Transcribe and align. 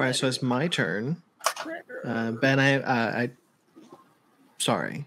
All 0.00 0.06
right, 0.06 0.14
so 0.14 0.26
it's 0.26 0.42
my 0.42 0.68
turn. 0.68 1.16
Uh, 2.04 2.32
ben, 2.32 2.58
I, 2.58 2.80
uh, 2.80 3.18
I, 3.20 3.30
sorry, 4.58 5.06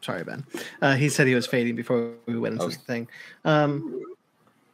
sorry, 0.00 0.24
Ben. 0.24 0.44
Uh, 0.80 0.94
he 0.94 1.08
said 1.08 1.26
he 1.26 1.34
was 1.34 1.46
fading 1.46 1.76
before 1.76 2.12
we 2.26 2.38
went 2.38 2.54
into 2.54 2.64
Oh. 2.64 2.68
the 2.70 2.74
thing. 2.76 3.08
Um, 3.44 4.02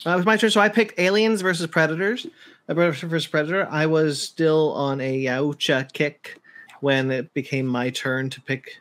uh, 0.07 0.11
it 0.11 0.17
was 0.17 0.27
my 0.27 0.37
turn, 0.37 0.51
so 0.51 0.61
I 0.61 0.69
picked 0.69 0.99
Aliens 0.99 1.41
versus 1.43 1.67
Predators. 1.67 2.27
Uh, 2.69 2.75
versus 2.75 3.27
Predator. 3.27 3.67
I 3.71 3.87
was 3.87 4.23
still 4.23 4.73
on 4.75 5.01
a 5.01 5.25
Yautja 5.25 5.93
kick 5.93 6.41
when 6.81 7.11
it 7.11 7.35
became 7.35 7.67
my 7.67 7.91
turn 7.91 8.31
to 8.31 8.41
pick 8.41 8.81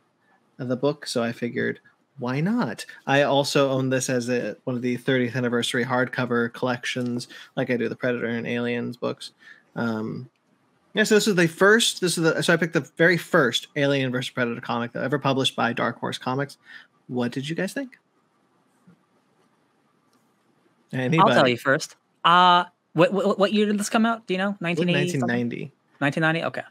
the 0.68 0.76
book, 0.76 1.08
so 1.08 1.24
I 1.24 1.32
figured, 1.32 1.80
why 2.18 2.42
not? 2.42 2.86
I 3.08 3.24
also 3.24 3.70
own 3.70 3.90
this 3.90 4.10
as 4.10 4.30
a, 4.30 4.58
one 4.66 4.76
of 4.76 4.82
the 4.82 4.98
30th 4.98 5.36
anniversary 5.36 5.86
hardcover 5.86 6.52
collections, 6.54 7.28
like 7.56 7.70
I 7.70 7.78
do 7.78 7.88
the 7.88 7.96
Predator 7.96 8.28
and 8.28 8.46
Aliens 8.46 8.98
books. 8.98 9.32
Um, 9.76 10.30
yeah, 10.94 11.04
so 11.04 11.16
this 11.16 11.28
is 11.28 11.36
the 11.36 11.48
first. 11.48 12.02
This 12.02 12.18
is 12.18 12.24
the 12.24 12.42
so 12.42 12.52
I 12.52 12.58
picked 12.58 12.74
the 12.74 12.90
very 12.98 13.16
first 13.16 13.68
Alien 13.76 14.12
versus 14.12 14.32
Predator 14.32 14.60
comic 14.60 14.92
that 14.94 15.04
ever 15.04 15.20
published 15.20 15.56
by 15.56 15.72
Dark 15.72 16.00
Horse 16.00 16.18
Comics. 16.18 16.58
What 17.08 17.32
did 17.32 17.48
you 17.48 17.56
guys 17.56 17.74
think? 17.74 17.98
Anybody? 20.92 21.20
I'll 21.20 21.36
tell 21.36 21.48
you 21.48 21.58
first. 21.58 21.96
Uh 22.26 22.66
what, 22.94 23.14
what 23.14 23.40
what 23.40 23.54
year 23.54 23.68
did 23.68 23.78
this 23.78 23.90
come 23.90 24.06
out? 24.06 24.26
Do 24.26 24.34
you 24.34 24.40
know? 24.40 24.56
1980? 24.60 25.20
1990. 25.20 25.72
1990. 26.00 26.44
Okay. 26.48 26.68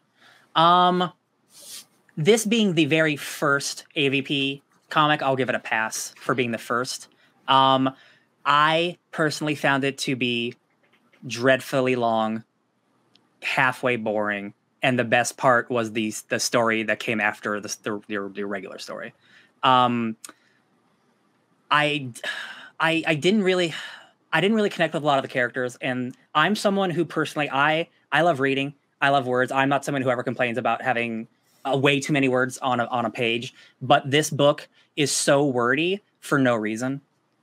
Um, 0.56 1.12
this 2.18 2.44
being 2.44 2.74
the 2.74 2.84
very 2.84 3.14
first 3.14 3.84
AVP 3.96 4.60
comic, 4.90 5.22
I'll 5.22 5.36
give 5.36 5.48
it 5.48 5.54
a 5.54 5.60
pass 5.60 6.12
for 6.20 6.34
being 6.34 6.50
the 6.50 6.58
first. 6.58 7.06
Um, 7.46 7.94
I 8.44 8.98
personally 9.12 9.54
found 9.54 9.84
it 9.84 9.96
to 9.98 10.16
be 10.16 10.54
dreadfully 11.26 11.94
long, 11.94 12.42
halfway 13.42 13.94
boring, 13.96 14.52
and 14.82 14.98
the 14.98 15.04
best 15.04 15.36
part 15.36 15.70
was 15.70 15.92
the 15.92 16.12
the 16.28 16.40
story 16.40 16.82
that 16.82 16.98
came 16.98 17.20
after 17.20 17.60
the 17.60 18.02
the, 18.08 18.32
the, 18.34 18.46
regular 18.46 18.78
story. 18.78 19.14
Um, 19.62 20.16
I, 21.70 22.10
I 22.80 23.04
I 23.06 23.14
didn't 23.14 23.44
really 23.44 23.74
I 24.32 24.40
didn't 24.40 24.56
really 24.56 24.70
connect 24.70 24.92
with 24.92 25.04
a 25.04 25.06
lot 25.06 25.18
of 25.18 25.22
the 25.22 25.28
characters, 25.28 25.76
and 25.80 26.16
I'm 26.34 26.56
someone 26.56 26.90
who 26.90 27.04
personally 27.04 27.48
I 27.48 27.88
I 28.10 28.22
love 28.22 28.40
reading. 28.40 28.74
I 29.00 29.10
love 29.10 29.28
words. 29.28 29.52
I'm 29.52 29.68
not 29.68 29.84
someone 29.84 30.02
who 30.02 30.10
ever 30.10 30.24
complains 30.24 30.58
about 30.58 30.82
having 30.82 31.28
uh, 31.72 31.76
way 31.76 32.00
too 32.00 32.12
many 32.12 32.28
words 32.28 32.58
on 32.58 32.80
a, 32.80 32.86
on 32.86 33.04
a 33.04 33.10
page, 33.10 33.54
but 33.80 34.10
this 34.10 34.30
book 34.30 34.68
is 34.96 35.12
so 35.12 35.44
wordy 35.44 36.02
for 36.20 36.38
no 36.38 36.54
reason. 36.54 37.00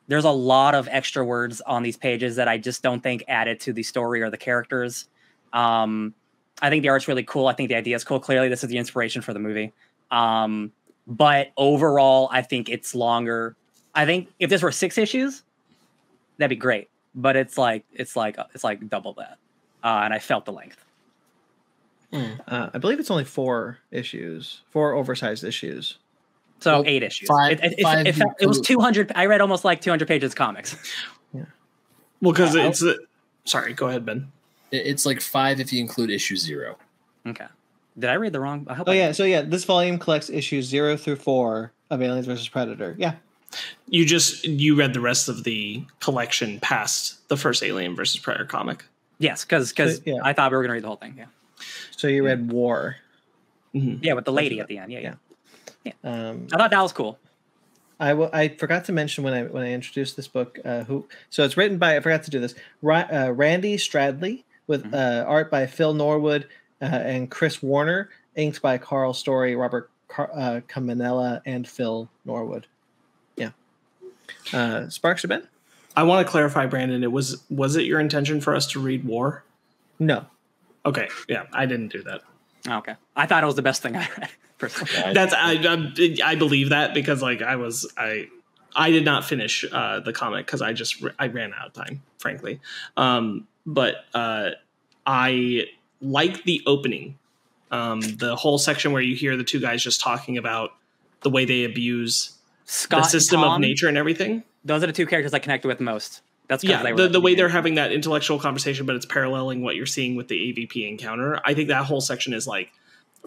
There's 0.07 0.25
a 0.25 0.31
lot 0.31 0.75
of 0.75 0.87
extra 0.91 1.25
words 1.25 1.61
on 1.61 1.81
these 1.81 1.97
pages 1.97 2.35
that 2.35 2.47
I 2.47 2.57
just 2.57 2.83
don't 2.83 3.01
think 3.01 3.23
added 3.27 3.59
to 3.61 3.73
the 3.73 3.83
story 3.83 4.21
or 4.21 4.29
the 4.29 4.37
characters. 4.37 5.07
Um, 5.51 6.13
I 6.61 6.69
think 6.69 6.83
the 6.83 6.89
art's 6.89 7.07
really 7.07 7.23
cool. 7.23 7.47
I 7.47 7.53
think 7.53 7.69
the 7.69 7.75
idea 7.75 7.95
is 7.95 8.03
cool. 8.03 8.19
Clearly, 8.19 8.49
this 8.49 8.63
is 8.63 8.69
the 8.69 8.77
inspiration 8.77 9.21
for 9.21 9.33
the 9.33 9.39
movie. 9.39 9.73
Um, 10.11 10.71
but 11.07 11.51
overall, 11.57 12.29
I 12.31 12.41
think 12.41 12.69
it's 12.69 12.93
longer. 12.95 13.55
I 13.93 14.05
think 14.05 14.29
if 14.39 14.49
this 14.49 14.61
were 14.61 14.71
six 14.71 14.97
issues, 14.97 15.43
that'd 16.37 16.49
be 16.49 16.55
great. 16.55 16.89
But 17.13 17.35
it's 17.35 17.57
like 17.57 17.85
it's 17.93 18.15
like 18.15 18.37
it's 18.53 18.63
like 18.63 18.89
double 18.89 19.13
that, 19.13 19.37
uh, 19.83 20.01
and 20.03 20.13
I 20.13 20.19
felt 20.19 20.45
the 20.45 20.51
length. 20.51 20.83
Uh, 22.14 22.70
I 22.73 22.78
believe 22.78 23.00
it's 23.00 23.11
only 23.11 23.23
four 23.25 23.78
issues, 23.92 24.61
four 24.70 24.94
oversized 24.94 25.44
issues. 25.44 25.98
So 26.59 26.72
Well, 26.81 26.84
eight 26.88 27.03
issues. 27.03 27.28
five- 27.28 27.59
it, 27.59 27.64
it, 27.64 27.80
it- 27.80 27.84
five 27.84 28.08
it 28.08 28.16
felt- 28.16 28.34
it 28.39 28.48
was 28.48 28.61
two 28.61 28.80
hundred. 28.80 29.11
I 29.16 29.25
read 29.25 29.42
almost 29.42 29.66
like 29.66 29.81
two 29.81 29.89
hundred 29.89 30.08
pages 30.08 30.31
of 30.31 30.36
comics. 30.38 30.76
Well, 32.22 32.31
because 32.33 32.56
I'll- 32.56 32.70
it's 32.70 32.81
uh, 32.83 32.94
sorry. 33.44 33.73
Go 33.73 33.88
ahead, 33.88 34.06
Ben. 34.06 34.32
It's 34.71 35.05
like 35.05 35.21
five 35.21 35.60
if 35.60 35.71
you 35.73 35.80
include 35.80 36.10
issue 36.10 36.36
zero. 36.38 36.77
Okay. 37.27 37.45
Did 37.98 38.10
I 38.10 38.14
read 38.15 38.33
the 38.33 38.39
wrong? 38.39 38.65
I 38.70 38.73
hope 38.73 38.88
Oh 38.88 38.92
I 38.92 38.95
yeah, 38.95 39.11
so 39.11 39.23
yeah, 39.26 39.42
this 39.42 39.64
volume 39.64 39.99
collects 39.99 40.30
issues 40.30 40.65
zero 40.65 40.98
through 40.98 41.15
four 41.17 41.71
of 41.89 42.02
Aliens 42.02 42.26
versus 42.26 42.48
Predator. 42.48 42.95
Yeah, 42.98 43.14
You 43.88 44.05
just 44.05 44.44
you 44.45 44.76
read 44.76 44.94
the 44.94 44.99
rest 45.02 45.30
of 45.30 45.44
the 45.44 45.86
collection 45.99 46.60
past 46.61 47.27
the 47.30 47.38
first 47.38 47.64
Alien 47.64 47.95
versus 47.95 48.20
Predator 48.20 48.45
comic. 48.45 48.83
Yes, 49.20 49.45
because 49.45 49.70
because 49.70 50.02
Yeah. 50.05 50.15
I 50.23 50.33
thought 50.33 50.52
we 50.52 50.58
were 50.58 50.64
gonna 50.64 50.73
read 50.73 50.83
the 50.83 50.88
whole 50.88 50.98
thing. 50.98 51.15
Yeah. 51.17 51.26
So 51.92 52.08
you 52.08 52.26
read 52.26 52.52
War. 52.52 52.98
Mhm. 53.73 53.99
Yeah, 54.02 54.14
with 54.14 54.26
the 54.26 54.32
lady 54.32 54.60
at 54.60 54.67
the 54.67 54.77
end. 54.77 54.92
Yeah, 54.92 55.16
yeah. 55.86 55.92
Um, 56.04 56.48
I 56.54 56.58
thought 56.58 56.71
that 56.71 56.82
was 56.82 56.93
cool. 56.93 57.20
I 57.99 58.14
will- 58.14 58.30
I 58.33 58.49
forgot 58.49 58.86
to 58.86 58.92
mention 58.92 59.23
when 59.23 59.33
I 59.33 59.43
when 59.43 59.64
I 59.64 59.71
introduced 59.71 60.15
this 60.17 60.27
book. 60.27 60.60
Uh, 60.65 60.83
who? 60.83 61.08
So 61.30 61.44
it's 61.44 61.55
written 61.58 61.77
by 61.77 61.95
I 61.95 61.99
forgot 62.02 62.23
to 62.23 62.32
do 62.32 62.39
this. 62.39 62.55
Ra- 62.82 63.08
uh, 63.11 63.32
Randy 63.32 63.77
Stradley 63.77 64.44
with 64.67 64.83
Mhm. 64.83 64.94
uh, 64.94 65.26
art 65.26 65.49
by 65.52 65.65
Phil 65.67 65.94
Norwood 65.94 66.48
uh, 66.82 66.86
and 66.86 67.32
Chris 67.32 67.64
Warner, 67.64 68.10
inked 68.36 68.61
by 68.61 68.77
Karl 68.77 69.14
Story, 69.14 69.55
Robert 69.55 69.89
Car- 70.10 70.32
uh, 70.33 70.60
Campanella, 70.67 71.42
and 71.45 71.65
Phil 71.67 72.10
Norwood. 72.26 72.67
Yeah. 73.38 73.52
Uh, 74.54 74.89
Sparks 74.89 75.23
or 75.23 75.30
Ben? 75.30 75.48
I 75.95 76.04
want 76.04 76.26
to 76.26 76.30
clarify, 76.30 76.65
Brandon. 76.65 77.02
It 77.04 77.11
was 77.14 77.44
was 77.49 77.76
it 77.77 77.83
your 77.86 77.99
intention 78.02 78.42
for 78.42 78.54
us 78.55 78.67
to 78.67 78.80
read 78.82 79.05
War? 79.05 79.44
No. 79.99 80.26
Okay, 80.85 81.07
yeah, 81.27 81.43
I 81.53 81.65
didn't 81.65 81.89
do 81.89 82.03
that. 82.03 82.21
Oh, 82.67 82.77
okay. 82.77 82.95
I 83.15 83.25
thought 83.25 83.43
it 83.43 83.45
was 83.47 83.55
the 83.55 83.61
best 83.61 83.81
thing 83.81 83.95
I 83.95 84.07
read. 84.17 84.29
Personally. 84.57 85.03
I- 85.03 85.13
That's 85.13 85.33
I, 85.33 85.53
I 85.53 86.17
I 86.31 86.35
believe 86.35 86.69
that 86.69 86.93
because 86.93 87.21
like 87.21 87.41
I 87.41 87.55
was 87.57 87.91
I 87.97 88.27
I 88.75 88.91
did 88.91 89.03
not 89.05 89.23
finish 89.25 89.65
uh, 89.71 89.99
the 89.99 90.13
comic 90.13 90.45
because 90.45 90.61
I 90.61 90.73
just 90.73 91.03
I 91.19 91.27
ran 91.27 91.53
out 91.53 91.67
of 91.67 91.73
time, 91.73 92.01
frankly. 92.19 92.59
Um, 92.97 93.47
but 93.65 94.05
uh, 94.13 94.51
I 95.05 95.65
like 96.01 96.43
the 96.43 96.61
opening, 96.65 97.17
um, 97.71 98.02
the 98.02 98.35
whole 98.35 98.57
section 98.57 98.91
where 98.91 99.02
you 99.02 99.15
hear 99.15 99.35
the 99.37 99.43
two 99.43 99.59
guys 99.59 99.83
just 99.83 100.02
talking 100.02 100.37
about 100.37 100.71
the 101.21 101.29
way 101.29 101.45
they 101.45 101.63
abuse 101.63 102.37
Scott 102.65 102.89
the 102.89 103.03
and 103.03 103.11
system 103.11 103.43
of 103.43 103.59
nature 103.59 103.87
and 103.87 103.97
everything. 103.97 104.43
Those 104.63 104.83
are 104.83 104.87
the 104.87 104.93
two 104.93 105.05
characters 105.05 105.33
I 105.33 105.39
connected 105.39 105.67
with 105.67 105.79
most. 105.79 106.21
That's 106.48 106.64
'cause 106.64 106.70
Yeah, 106.70 106.83
they 106.83 106.92
the, 106.94 107.08
the 107.08 107.22
way 107.22 107.36
they're 107.36 107.50
having 107.50 107.76
that 107.76 107.92
intellectual 107.92 108.39
conversation, 108.39 108.86
but 108.86 108.95
it's 108.95 109.06
paralleling 109.06 109.61
what 109.64 109.76
you're 109.76 109.86
seeing 109.86 110.16
with 110.16 110.28
the 110.28 110.36
AVP 110.54 110.88
encounter. 110.88 111.39
I 111.45 111.54
think 111.54 111.70
that 111.70 111.86
whole 111.86 112.02
section 112.02 112.33
is 112.33 112.45
like, 112.48 112.72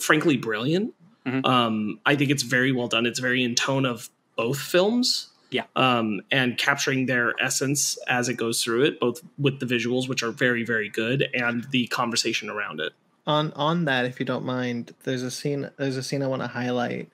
frankly, 0.01 0.37
brilliant. 0.37 0.95
Mhm. 1.27 1.45
Um, 1.47 2.01
I 2.07 2.15
think 2.17 2.31
it's 2.31 2.43
very 2.45 2.73
well 2.73 2.89
done. 2.89 3.07
It's 3.07 3.19
very 3.19 3.43
in 3.43 3.55
tone 3.55 3.85
of 3.85 4.09
both 4.37 4.61
films. 4.61 5.29
Yeah. 5.51 5.65
Um, 5.75 6.21
and 6.31 6.59
capturing 6.59 7.07
their 7.07 7.35
essence 7.41 7.97
as 8.07 8.29
it 8.29 8.35
goes 8.35 8.63
through 8.63 8.85
it, 8.85 9.01
both 9.01 9.23
with 9.39 9.61
the 9.61 9.67
visuals, 9.67 10.07
which 10.09 10.23
are 10.23 10.31
very, 10.31 10.63
very 10.63 10.89
good, 10.91 11.27
and 11.35 11.65
the 11.71 11.87
conversation 11.89 12.49
around 12.51 12.81
it. 12.81 12.93
on 13.27 13.53
on 13.55 13.85
that 13.87 14.05
if 14.07 14.19
you 14.21 14.25
don't 14.27 14.45
mind 14.45 14.95
there's 15.05 15.23
a 15.23 15.31
scene 15.31 15.69
there's 15.77 15.99
a 15.99 16.03
scene 16.03 16.23
i 16.23 16.27
want 16.27 16.41
to 16.41 16.49
highlight 16.49 17.11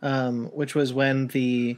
um 0.00 0.44
which 0.54 0.76
was 0.76 0.92
when 0.92 1.26
the 1.28 1.76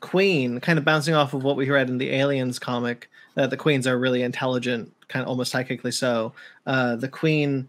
queen 0.00 0.60
kind 0.60 0.78
of 0.78 0.84
bouncing 0.84 1.14
off 1.14 1.34
of 1.34 1.42
what 1.42 1.56
we 1.56 1.70
read 1.70 1.88
in 1.88 1.98
the 1.98 2.10
aliens 2.10 2.58
comic 2.58 3.08
that 3.34 3.50
the 3.50 3.56
queens 3.56 3.86
are 3.86 3.98
really 3.98 4.22
intelligent 4.22 4.92
kind 5.08 5.22
of 5.22 5.28
almost 5.28 5.50
psychically 5.50 5.92
so 5.92 6.32
uh 6.66 6.96
the 6.96 7.08
queen 7.08 7.68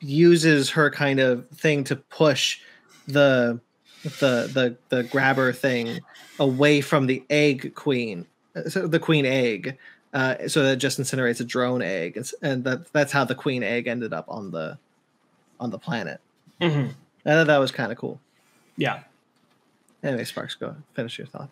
uses 0.00 0.70
her 0.70 0.90
kind 0.90 1.20
of 1.20 1.48
thing 1.48 1.82
to 1.84 1.96
push 1.96 2.60
the 3.06 3.58
the 4.02 4.50
the 4.52 4.76
the 4.90 5.02
grabber 5.04 5.52
thing 5.52 6.00
away 6.38 6.80
from 6.80 7.06
the 7.06 7.24
egg 7.30 7.74
queen 7.74 8.26
uh, 8.54 8.68
so 8.68 8.86
the 8.86 9.00
queen 9.00 9.26
egg 9.26 9.76
uh, 10.14 10.46
so 10.46 10.62
that 10.62 10.74
it 10.74 10.76
just 10.76 11.00
incinerates 11.00 11.40
a 11.40 11.44
drone 11.44 11.82
egg, 11.82 12.16
and, 12.16 12.30
and 12.40 12.64
that 12.64 12.90
that's 12.92 13.12
how 13.12 13.24
the 13.24 13.34
queen 13.34 13.62
egg 13.64 13.88
ended 13.88 14.12
up 14.12 14.24
on 14.28 14.52
the 14.52 14.78
on 15.58 15.70
the 15.70 15.78
planet. 15.78 16.20
Mm-hmm. 16.60 16.90
I 17.26 17.30
thought 17.30 17.48
that 17.48 17.58
was 17.58 17.72
kind 17.72 17.90
of 17.90 17.98
cool. 17.98 18.20
Yeah. 18.76 19.02
Anyway, 20.04 20.24
Sparks, 20.24 20.54
go 20.54 20.76
finish 20.94 21.18
your 21.18 21.26
thought. 21.26 21.50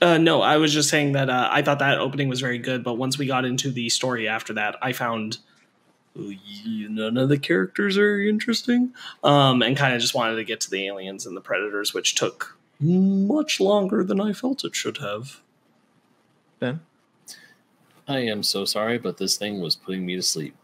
Uh, 0.00 0.18
no, 0.18 0.42
I 0.42 0.56
was 0.56 0.72
just 0.72 0.90
saying 0.90 1.12
that 1.12 1.30
uh, 1.30 1.48
I 1.50 1.62
thought 1.62 1.78
that 1.78 1.98
opening 1.98 2.28
was 2.28 2.40
very 2.40 2.58
good, 2.58 2.84
but 2.84 2.94
once 2.94 3.16
we 3.18 3.26
got 3.26 3.44
into 3.44 3.70
the 3.70 3.88
story 3.88 4.28
after 4.28 4.52
that, 4.54 4.76
I 4.82 4.92
found 4.92 5.38
"Oh, 6.18 6.32
none 6.66 7.16
of 7.16 7.28
the 7.28 7.38
characters 7.38 7.96
are 7.96 8.20
interesting, 8.20 8.92
um, 9.22 9.62
and 9.62 9.76
kind 9.76 9.94
of 9.94 10.00
just 10.00 10.14
wanted 10.14 10.36
to 10.36 10.44
get 10.44 10.60
to 10.62 10.70
the 10.70 10.86
aliens 10.86 11.26
and 11.26 11.36
the 11.36 11.40
predators, 11.40 11.94
which 11.94 12.14
took 12.14 12.58
much 12.80 13.60
longer 13.60 14.04
than 14.04 14.20
I 14.20 14.32
felt 14.32 14.64
it 14.64 14.74
should 14.74 14.98
have. 14.98 15.40
Ben, 16.58 16.80
I 18.06 18.18
am 18.20 18.42
so 18.42 18.64
sorry, 18.64 18.98
but 18.98 19.16
this 19.16 19.36
thing 19.36 19.60
was 19.60 19.76
putting 19.76 20.04
me 20.04 20.16
to 20.16 20.22
sleep. 20.22 20.56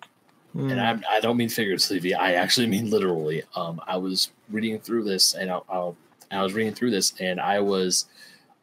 Hmm. 0.52 0.70
and 0.70 0.80
I'm, 0.80 1.04
I 1.08 1.20
don't 1.20 1.36
mean 1.36 1.48
figuratively. 1.48 2.12
I 2.14 2.32
actually 2.32 2.66
mean 2.66 2.90
literally. 2.90 3.42
Um, 3.54 3.80
I 3.86 3.96
was 3.96 4.30
reading 4.48 4.80
through 4.80 5.04
this, 5.04 5.34
and 5.34 5.50
I'll, 5.50 5.64
I'll, 5.68 5.96
I 6.30 6.42
was 6.42 6.54
reading 6.54 6.74
through 6.74 6.90
this, 6.90 7.14
and 7.20 7.40
I 7.40 7.60
was, 7.60 8.06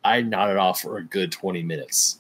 I 0.07 0.21
nodded 0.21 0.57
off 0.57 0.81
for 0.81 0.97
a 0.97 1.03
good 1.03 1.31
twenty 1.31 1.63
minutes. 1.63 2.19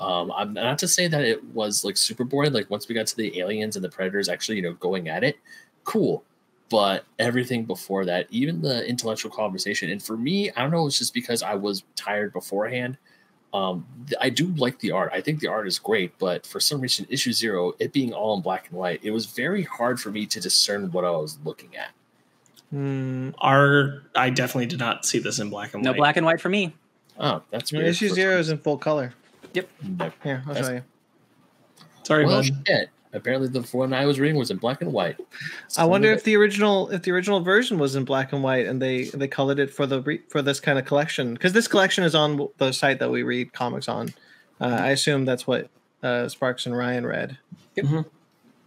Um, 0.00 0.32
I'm 0.32 0.54
not 0.54 0.78
to 0.78 0.88
say 0.88 1.08
that 1.08 1.24
it 1.24 1.44
was 1.52 1.84
like 1.84 1.96
super 1.96 2.24
boring. 2.24 2.52
Like 2.52 2.70
once 2.70 2.88
we 2.88 2.94
got 2.94 3.06
to 3.08 3.16
the 3.16 3.38
aliens 3.38 3.76
and 3.76 3.84
the 3.84 3.90
predators, 3.90 4.28
actually, 4.30 4.56
you 4.56 4.62
know, 4.62 4.72
going 4.72 5.08
at 5.08 5.22
it, 5.24 5.36
cool. 5.84 6.24
but 6.70 7.04
everything 7.18 7.64
before 7.64 8.06
that, 8.06 8.26
even 8.30 8.62
the 8.62 8.88
intellectual 8.88 9.30
conversation, 9.30 9.90
and 9.90 10.02
for 10.02 10.16
me, 10.16 10.50
I 10.52 10.62
don't 10.62 10.70
know, 10.70 10.86
it's 10.86 10.98
just 10.98 11.12
because 11.12 11.42
I 11.42 11.54
was 11.54 11.82
tired 11.96 12.32
beforehand. 12.32 12.96
Um, 13.52 13.84
th- 14.06 14.16
I 14.20 14.30
do 14.30 14.46
like 14.54 14.78
the 14.78 14.92
art. 14.92 15.10
I 15.12 15.20
think 15.20 15.40
the 15.40 15.48
art 15.48 15.66
is 15.66 15.80
great, 15.80 16.16
but 16.18 16.46
for 16.46 16.60
some 16.60 16.80
reason, 16.80 17.06
issue 17.10 17.32
zero, 17.32 17.72
it 17.80 17.92
being 17.92 18.12
all 18.14 18.34
in 18.36 18.42
black 18.42 18.68
and 18.70 18.78
white, 18.78 19.00
it 19.02 19.10
was 19.10 19.26
very 19.26 19.64
hard 19.64 20.00
for 20.00 20.10
me 20.10 20.24
to 20.26 20.40
discern 20.40 20.92
what 20.92 21.04
I 21.04 21.10
was 21.10 21.38
looking 21.44 21.76
at. 21.76 21.90
Hmm. 22.70 23.30
Our 23.38 24.04
I 24.14 24.30
definitely 24.30 24.66
did 24.66 24.78
not 24.78 25.04
see 25.04 25.18
this 25.18 25.40
in 25.40 25.50
black 25.50 25.74
and 25.74 25.84
white. 25.84 25.90
No 25.90 25.96
black 25.96 26.16
and 26.16 26.24
white 26.24 26.40
for 26.40 26.48
me. 26.48 26.72
Oh, 27.20 27.42
that's 27.50 27.72
No, 27.72 27.78
weird. 27.80 27.90
issue 27.90 28.08
zero 28.08 28.38
is 28.38 28.48
in 28.48 28.58
full 28.58 28.78
color. 28.78 29.12
No. 29.54 29.62
Here, 30.22 30.42
I'll 30.46 30.54
That's- 30.54 30.66
show 30.66 30.72
you. 30.74 30.82
Sorry, 32.04 32.24
Well, 32.24 32.42
bud. 32.42 32.50
shit. 32.66 32.88
Apparently, 33.12 33.48
the 33.48 33.60
one 33.76 33.92
I 33.92 34.06
was 34.06 34.20
reading 34.20 34.36
was 34.36 34.52
in 34.52 34.56
black 34.58 34.80
and 34.82 34.92
white. 34.92 35.16
I 35.76 35.84
wonder 35.84 36.12
if 36.12 36.22
the 36.22 36.36
original 36.36 36.88
if 36.90 37.02
the 37.02 37.10
original 37.10 37.40
version 37.40 37.76
was 37.78 37.96
in 37.96 38.04
black 38.04 38.32
and 38.32 38.40
white 38.42 38.66
and 38.66 38.80
they 38.80 39.04
they 39.06 39.26
colored 39.26 39.58
it 39.58 39.70
for 39.74 39.84
the 39.84 40.00
re, 40.02 40.20
for 40.28 40.42
this 40.42 40.60
kind 40.60 40.78
of 40.78 40.84
collection 40.84 41.34
because 41.34 41.52
this 41.52 41.66
collection 41.66 42.04
is 42.04 42.14
on 42.14 42.48
the 42.58 42.70
site 42.72 43.00
that 43.00 43.10
we 43.10 43.24
read 43.24 43.52
comics 43.52 43.88
on. 43.88 44.14
Uh, 44.60 44.66
I 44.80 44.88
assume 44.90 45.24
that's 45.24 45.44
what 45.44 45.68
uh, 46.04 46.28
Sparks 46.28 46.66
and 46.66 46.76
Ryan 46.76 47.04
read. 47.04 47.36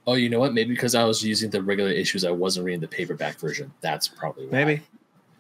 Oh, 0.06 0.16
you 0.16 0.28
know 0.30 0.40
what? 0.40 0.54
Maybe 0.54 0.74
because 0.74 0.94
I 0.94 1.06
was 1.06 1.24
using 1.24 1.50
the 1.50 1.62
regular 1.64 1.92
issues, 1.92 2.26
I 2.26 2.32
wasn't 2.32 2.66
reading 2.66 2.82
the 2.82 2.88
paperback 2.90 3.40
version. 3.40 3.72
That's 3.80 4.10
probably 4.10 4.48
why. 4.48 4.52
Maybe. 4.66 4.82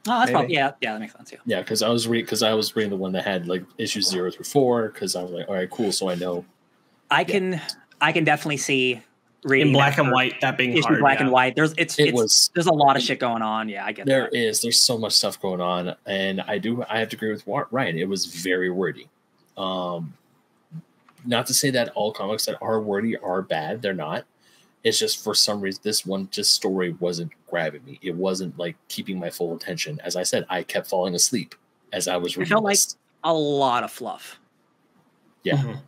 Oh, 0.07 0.19
that's 0.19 0.31
probably 0.31 0.53
yeah, 0.53 0.71
yeah, 0.81 0.93
that 0.93 0.99
makes 0.99 1.13
sense. 1.13 1.31
Yeah. 1.31 1.39
Yeah, 1.45 1.61
because 1.61 1.81
I 1.81 1.89
was 1.89 2.07
reading 2.07 2.25
because 2.25 2.43
I 2.43 2.53
was 2.53 2.75
reading 2.75 2.89
the 2.89 2.97
one 2.97 3.13
that 3.13 3.23
had 3.23 3.47
like 3.47 3.63
issues 3.77 4.09
zero 4.09 4.29
through 4.31 4.45
four. 4.45 4.89
Because 4.89 5.15
I 5.15 5.23
was 5.23 5.31
like, 5.31 5.47
all 5.47 5.55
right, 5.55 5.69
cool. 5.69 5.91
So 5.91 6.09
I 6.09 6.15
know. 6.15 6.43
I 7.09 7.23
can 7.23 7.61
I 8.01 8.11
can 8.11 8.25
definitely 8.25 8.57
see 8.57 9.01
reading 9.45 9.67
in 9.67 9.73
black 9.73 9.97
and 9.97 10.11
white, 10.11 10.41
that 10.41 10.57
being 10.57 10.73
issue 10.73 10.87
hard. 10.87 10.99
black 10.99 11.19
yeah. 11.19 11.23
and 11.23 11.31
white. 11.31 11.55
There's 11.55 11.73
it's 11.77 11.97
It 11.99 12.09
it's 12.09 12.13
was 12.13 12.51
there's 12.53 12.67
a 12.67 12.73
lot 12.73 12.97
of 12.97 13.01
shit 13.01 13.19
going 13.19 13.41
on. 13.41 13.69
Yeah, 13.69 13.85
I 13.85 13.93
get 13.93 14.05
there 14.05 14.29
that. 14.31 14.37
is 14.37 14.61
there's 14.61 14.79
so 14.79 14.97
much 14.97 15.13
stuff 15.13 15.41
going 15.41 15.61
on, 15.61 15.95
and 16.05 16.41
I 16.41 16.57
do 16.57 16.83
I 16.89 16.99
have 16.99 17.09
to 17.09 17.15
agree 17.15 17.31
with 17.31 17.43
Ryan. 17.47 17.97
It 17.97 18.09
was 18.09 18.25
very 18.25 18.69
wordy. 18.69 19.07
Um, 19.57 20.13
not 21.25 21.45
to 21.47 21.53
say 21.53 21.69
that 21.71 21.89
all 21.95 22.11
comics 22.11 22.45
that 22.45 22.57
are 22.61 22.81
wordy 22.81 23.17
are 23.17 23.41
bad. 23.41 23.81
They're 23.81 23.93
not. 23.93 24.25
It's 24.83 24.99
just 24.99 25.23
for 25.23 25.33
some 25.33 25.61
reason 25.61 25.81
this 25.83 26.05
one 26.05 26.27
just 26.31 26.51
story 26.51 26.91
wasn't 26.99 27.31
grabbing 27.49 27.85
me. 27.85 27.99
It 28.01 28.15
wasn't 28.15 28.57
like 28.57 28.75
keeping 28.89 29.17
my 29.19 29.29
full 29.29 29.55
attention. 29.55 29.99
As 30.03 30.15
I 30.15 30.23
said, 30.23 30.45
I 30.49 30.63
kept 30.63 30.87
falling 30.87 31.15
asleep 31.15 31.55
as 31.93 32.07
I 32.07 32.17
was 32.17 32.35
I 32.35 32.41
reading. 32.41 32.51
felt 32.51 32.63
like 32.65 32.77
a 33.23 33.33
lot 33.33 33.83
of 33.83 33.91
fluff. 33.91 34.39
Yeah. 35.43 35.57
Mhm. 35.57 35.79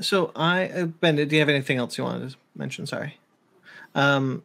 So 0.00 0.32
I 0.34 0.68
uh, 0.68 0.86
Ben, 0.86 1.16
do 1.16 1.22
you 1.24 1.40
have 1.40 1.48
anything 1.48 1.76
else 1.78 1.96
you 1.98 2.04
wanted 2.04 2.30
to 2.30 2.36
mention? 2.56 2.86
Sorry. 2.86 3.18
Um, 3.94 4.42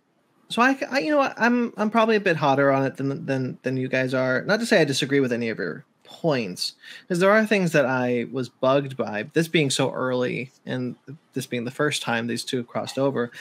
so 0.49 0.61
I, 0.61 0.77
I 0.91 0.99
you 0.99 1.11
know 1.11 1.17
what, 1.17 1.33
I'm 1.37 1.73
I'm 1.77 1.89
probably 1.89 2.15
a 2.17 2.19
bit 2.21 2.35
hotter 2.35 2.71
on 2.71 2.85
it 2.85 2.97
than 2.97 3.25
than 3.25 3.57
than 3.63 3.77
you 3.77 3.87
guys 3.87 4.13
are. 4.13 4.43
Not 4.43 4.59
to 4.59 4.65
say 4.65 4.81
I 4.81 4.85
disagree 4.85 5.19
with 5.21 5.31
any 5.33 5.49
of 5.49 5.57
your 5.57 5.85
points, 6.05 6.73
because 7.01 7.19
there 7.19 7.31
are 7.31 7.45
things 7.45 7.71
that 7.73 7.85
I 7.85 8.27
was 8.31 8.49
bugged 8.49 8.95
by. 8.95 9.29
This 9.33 9.47
being 9.47 9.69
so 9.69 9.91
early 9.91 10.51
and 10.65 10.95
this 11.33 11.45
being 11.45 11.65
the 11.65 11.71
first 11.71 12.01
time 12.01 12.27
these 12.27 12.43
two 12.43 12.63
crossed 12.63 12.97
over, 12.97 13.31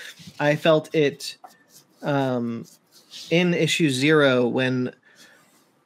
I 0.41 0.57
felt 0.57 0.95
it 0.95 1.37
um, 2.03 2.67
in 3.31 3.55
issue 3.55 3.91
zero 3.91 4.47
when 4.47 4.95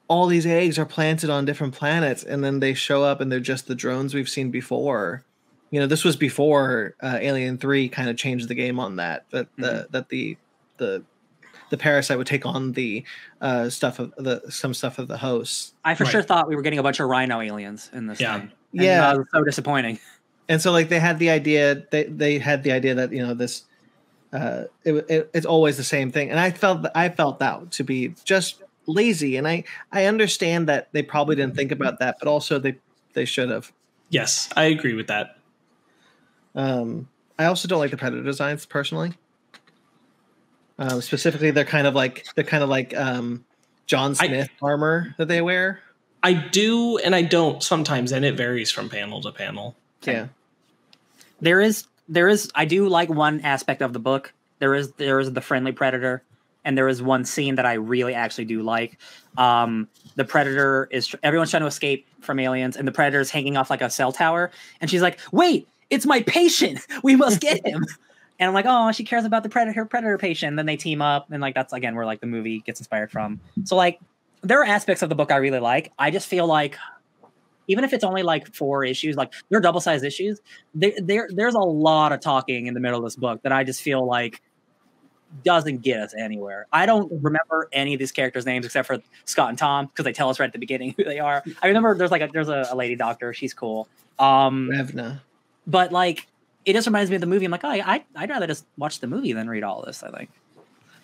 all 0.08 0.26
these 0.26 0.46
eggs 0.46 0.78
are 0.78 0.86
planted 0.86 1.30
on 1.30 1.44
different 1.44 1.74
planets 1.74 2.24
and 2.24 2.42
then 2.42 2.60
they 2.60 2.74
show 2.74 3.04
up 3.04 3.20
and 3.20 3.30
they're 3.30 3.40
just 3.40 3.66
the 3.66 3.74
drones 3.74 4.14
we've 4.14 4.28
seen 4.28 4.50
before. 4.50 5.22
You 5.70 5.80
know 5.80 5.86
this 5.86 6.02
was 6.02 6.16
before 6.16 6.94
uh, 7.02 7.18
alien 7.20 7.58
3 7.58 7.90
kind 7.90 8.08
of 8.08 8.16
changed 8.16 8.48
the 8.48 8.54
game 8.54 8.80
on 8.80 8.96
that 8.96 9.26
that 9.30 9.48
the 9.56 9.86
that 9.90 10.08
the 10.08 10.38
the 10.78 11.02
the 11.70 11.76
parasite 11.76 12.18
would 12.18 12.26
take 12.26 12.46
on 12.46 12.72
the 12.72 13.04
uh 13.40 13.68
stuff 13.70 13.98
of 13.98 14.12
the 14.16 14.42
some 14.50 14.74
stuff 14.74 14.98
of 14.98 15.08
the 15.08 15.18
host. 15.18 15.74
I 15.84 15.94
for 15.94 16.04
Right. 16.04 16.10
sure 16.10 16.22
thought 16.22 16.48
we 16.48 16.56
were 16.56 16.62
getting 16.62 16.78
a 16.78 16.82
bunch 16.82 17.00
of 17.00 17.08
rhino 17.08 17.40
aliens 17.40 17.90
in 17.92 18.06
this 18.06 18.20
Yeah. 18.20 18.34
thing. 18.38 18.52
And 18.74 18.82
Yeah. 18.82 19.00
that 19.00 19.16
was 19.18 19.26
so 19.32 19.44
disappointing. 19.44 19.98
and 20.48 20.60
so 20.62 20.72
like 20.72 20.88
they 20.88 20.98
had 21.00 21.18
the 21.18 21.30
idea 21.30 21.82
they 21.90 22.04
they 22.04 22.38
had 22.38 22.62
the 22.62 22.72
idea 22.72 22.94
that 22.94 23.12
you 23.12 23.26
know 23.26 23.34
this 23.34 23.64
uh 24.32 24.64
it, 24.84 24.92
it, 25.08 25.30
it's 25.34 25.46
always 25.46 25.76
the 25.76 25.84
same 25.84 26.10
thing 26.12 26.28
and 26.30 26.38
i 26.38 26.50
felt 26.50 26.86
i 26.94 27.08
felt 27.08 27.38
that 27.38 27.70
to 27.70 27.82
be 27.82 28.14
just 28.24 28.62
lazy 28.86 29.36
and 29.36 29.48
i 29.48 29.64
i 29.92 30.04
understand 30.04 30.68
that 30.68 30.88
they 30.92 31.02
probably 31.02 31.34
didn't 31.36 31.56
think 31.56 31.72
about 31.72 31.98
that 31.98 32.16
but 32.18 32.28
also 32.28 32.58
they 32.58 32.76
they 33.14 33.24
should 33.24 33.48
have 33.50 33.72
Yes, 34.10 34.48
I 34.56 34.64
agree 34.64 34.94
with 34.94 35.08
that. 35.08 35.36
Um, 36.54 37.08
I 37.38 37.44
also 37.44 37.68
don't 37.68 37.78
like 37.78 37.90
the 37.90 37.96
predator 37.98 38.22
designs 38.22 38.64
personally. 38.66 39.12
Um, 40.78 41.00
specifically, 41.00 41.50
they're 41.50 41.64
kind 41.64 41.86
of 41.86 41.94
like 41.94 42.26
they're 42.34 42.44
kind 42.44 42.62
of 42.62 42.68
like 42.68 42.96
um, 42.96 43.44
John 43.86 44.12
I- 44.20 44.26
Smith 44.26 44.50
armor 44.62 45.14
that 45.18 45.28
they 45.28 45.42
wear. 45.42 45.80
I 46.22 46.32
do 46.32 46.98
and 46.98 47.14
I 47.14 47.22
don't 47.22 47.62
sometimes, 47.62 48.12
and 48.12 48.24
it 48.24 48.36
varies 48.36 48.70
from 48.70 48.88
panel 48.88 49.20
to 49.22 49.30
panel. 49.32 49.76
Yeah, 50.04 50.28
There 51.40 51.60
is 51.60 51.86
there 52.08 52.28
is 52.28 52.50
I 52.54 52.64
do 52.64 52.88
like 52.88 53.08
one 53.08 53.40
aspect 53.42 53.82
of 53.82 53.92
the 53.92 53.98
book. 53.98 54.32
There 54.58 54.74
is 54.74 54.92
there 54.92 55.20
is 55.20 55.32
the 55.32 55.40
friendly 55.40 55.72
predator, 55.72 56.22
and 56.64 56.76
there 56.76 56.88
is 56.88 57.00
one 57.02 57.24
scene 57.24 57.54
that 57.56 57.66
I 57.66 57.74
really 57.74 58.14
actually 58.14 58.46
do 58.46 58.62
like. 58.62 58.98
Um, 59.36 59.88
the 60.16 60.24
predator 60.24 60.88
is 60.90 61.14
everyone's 61.22 61.50
trying 61.50 61.62
to 61.62 61.66
escape 61.68 62.06
from 62.20 62.40
aliens, 62.40 62.76
and 62.76 62.86
the 62.88 62.92
predator 62.92 63.20
is 63.20 63.30
hanging 63.30 63.56
off 63.56 63.70
like 63.70 63.82
a 63.82 63.90
cell 63.90 64.10
tower, 64.12 64.50
and 64.80 64.90
she's 64.90 65.02
like, 65.02 65.20
"Wait, 65.30 65.68
it's 65.90 66.06
my 66.06 66.22
patient. 66.22 66.80
We 67.02 67.14
must 67.16 67.40
get 67.40 67.64
him." 67.66 67.84
And 68.38 68.48
I'm 68.48 68.54
like, 68.54 68.66
"Oh, 68.68 68.92
she 68.92 69.04
cares 69.04 69.24
about 69.24 69.42
the 69.42 69.48
predator, 69.48 69.74
her 69.80 69.86
predator 69.86 70.18
patient." 70.18 70.50
And 70.50 70.58
then 70.58 70.66
they 70.66 70.76
team 70.76 71.02
up, 71.02 71.30
and 71.30 71.40
like 71.40 71.54
that's 71.54 71.72
again 71.72 71.94
where 71.94 72.06
like 72.06 72.20
the 72.20 72.26
movie 72.26 72.60
gets 72.60 72.80
inspired 72.80 73.10
from. 73.10 73.40
So 73.64 73.76
like, 73.76 74.00
there 74.42 74.60
are 74.60 74.64
aspects 74.64 75.02
of 75.02 75.08
the 75.08 75.14
book 75.14 75.30
I 75.30 75.36
really 75.36 75.60
like. 75.60 75.92
I 75.98 76.10
just 76.10 76.26
feel 76.28 76.46
like. 76.46 76.76
Even 77.70 77.84
if 77.84 77.92
it's 77.92 78.02
only 78.02 78.22
like 78.22 78.54
four 78.54 78.82
issues, 78.82 79.14
like 79.14 79.30
they're 79.50 79.60
double 79.60 79.82
sized 79.82 80.02
issues, 80.02 80.40
there, 80.74 80.92
there 81.02 81.28
there's 81.30 81.54
a 81.54 81.58
lot 81.58 82.12
of 82.12 82.20
talking 82.20 82.66
in 82.66 82.72
the 82.72 82.80
middle 82.80 82.98
of 82.98 83.04
this 83.04 83.14
book 83.14 83.42
that 83.42 83.52
I 83.52 83.62
just 83.62 83.82
feel 83.82 84.06
like 84.06 84.40
doesn't 85.44 85.82
get 85.82 86.00
us 86.00 86.14
anywhere. 86.16 86.66
I 86.72 86.86
don't 86.86 87.10
remember 87.22 87.68
any 87.72 87.94
of 87.94 87.98
these 87.98 88.12
characters' 88.12 88.46
names 88.46 88.64
except 88.64 88.86
for 88.86 88.98
Scott 89.26 89.50
and 89.50 89.58
Tom 89.58 89.84
because 89.86 90.04
they 90.04 90.14
tell 90.14 90.30
us 90.30 90.40
right 90.40 90.46
at 90.46 90.54
the 90.54 90.58
beginning 90.58 90.94
who 90.96 91.04
they 91.04 91.18
are. 91.18 91.42
I 91.62 91.66
remember 91.66 91.94
there's 91.94 92.10
like 92.10 92.22
a 92.22 92.30
there's 92.32 92.48
a, 92.48 92.68
a 92.70 92.74
lady 92.74 92.96
doctor, 92.96 93.34
she's 93.34 93.52
cool. 93.52 93.86
Um, 94.18 94.70
Revna. 94.72 95.20
but 95.66 95.92
like 95.92 96.26
it 96.68 96.72
just 96.74 96.86
reminds 96.86 97.10
me 97.10 97.16
of 97.16 97.20
the 97.20 97.26
movie. 97.26 97.44
I'm 97.44 97.50
like, 97.50 97.64
oh, 97.64 97.68
I 97.68 98.04
I'd 98.14 98.30
rather 98.30 98.46
just 98.46 98.64
watch 98.76 99.00
the 99.00 99.06
movie 99.06 99.32
than 99.32 99.48
read 99.48 99.62
all 99.64 99.82
this. 99.84 100.02
I 100.02 100.10
think 100.10 100.30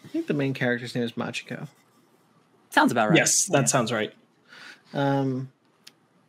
I 0.05 0.09
think 0.09 0.27
the 0.27 0.35
main 0.35 0.55
character's 0.55 0.95
name 0.95 1.05
is 1.05 1.13
Machiko. 1.13 1.67
sounds 2.71 2.93
about 2.93 3.09
right. 3.11 3.17
Yes, 3.19 3.47
that 3.47 3.69
sounds 3.69 3.93
right. 3.93 4.13
Um, 4.93 5.51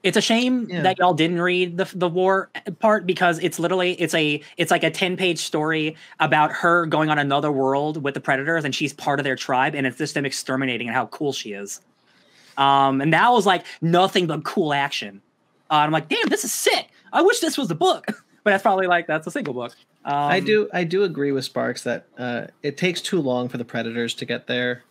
It's 0.03 0.17
a 0.17 0.21
shame 0.21 0.67
Yeah. 0.69 0.81
that 0.83 0.97
y'all 0.99 1.13
didn't 1.13 1.41
read 1.41 1.77
the 1.77 1.89
the 1.93 2.07
war 2.07 2.49
part 2.79 3.05
because 3.05 3.39
it's 3.39 3.59
literally 3.59 3.93
it's 3.93 4.13
a 4.13 4.41
it's 4.57 4.71
like 4.71 4.83
a 4.83 4.91
10 4.91 5.17
page 5.17 5.39
story 5.39 5.95
about 6.19 6.51
her 6.51 6.85
going 6.85 7.09
on 7.09 7.17
another 7.19 7.51
world 7.51 8.03
with 8.03 8.13
the 8.13 8.21
predators 8.21 8.63
and 8.65 8.73
she's 8.73 8.93
part 8.93 9.19
of 9.19 9.23
their 9.23 9.35
tribe 9.35 9.75
and 9.75 9.85
it's 9.87 9.97
just 9.97 10.13
them 10.13 10.25
exterminating 10.25 10.87
and 10.87 10.95
how 10.95 11.07
cool 11.07 11.33
she 11.33 11.53
is. 11.53 11.81
Um, 12.57 13.01
and 13.01 13.11
that 13.13 13.29
was 13.31 13.45
like 13.45 13.65
nothing 13.81 14.27
but 14.27 14.43
cool 14.45 14.73
action. 14.73 15.21
Uh, 15.69 15.75
and 15.75 15.83
I'm 15.85 15.91
like, 15.91 16.07
damn, 16.07 16.29
this 16.29 16.43
is 16.45 16.53
sick. 16.53 16.87
I 17.11 17.21
wish 17.21 17.39
this 17.39 17.57
was 17.57 17.69
a 17.71 17.75
book, 17.75 18.05
but 18.45 18.51
that's 18.51 18.61
probably 18.61 18.87
like 18.87 19.07
that's 19.07 19.27
a 19.27 19.31
single 19.31 19.53
book. 19.53 19.73
Um, 20.05 20.13
I 20.13 20.39
do 20.39 20.69
I 20.71 20.85
do 20.85 21.03
agree 21.03 21.33
with 21.33 21.43
Sparks 21.43 21.83
that 21.83 22.05
uh, 22.17 22.47
it 22.63 22.77
takes 22.77 23.01
too 23.01 23.19
long 23.19 23.49
for 23.49 23.57
the 23.57 23.65
predators 23.65 24.13
to 24.13 24.25
get 24.25 24.45
there, 24.47 24.83